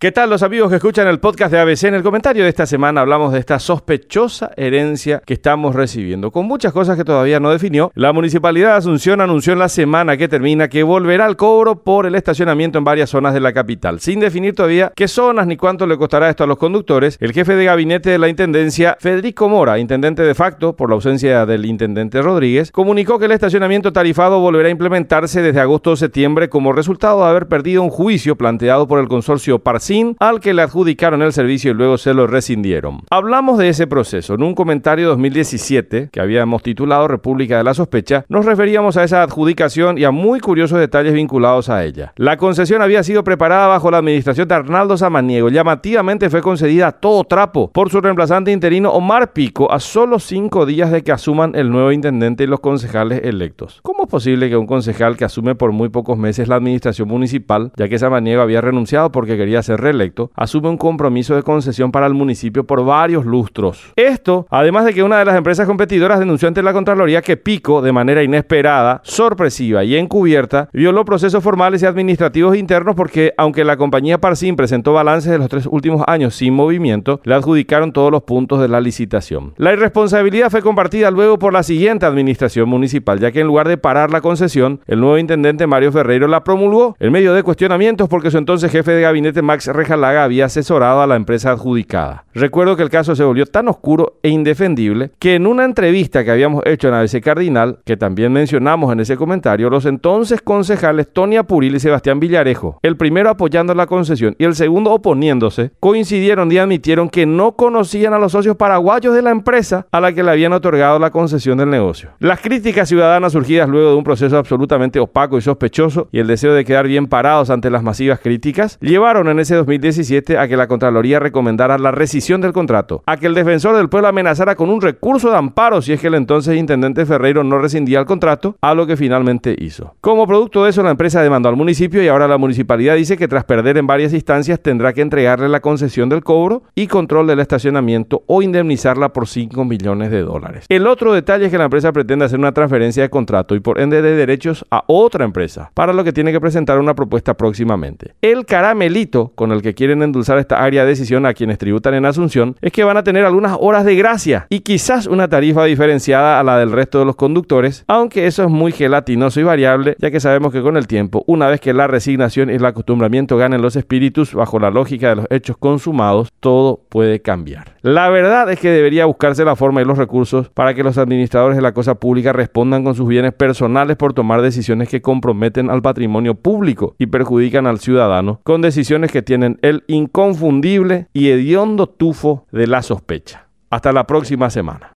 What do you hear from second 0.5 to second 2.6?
que escuchan el podcast de ABC? En el comentario de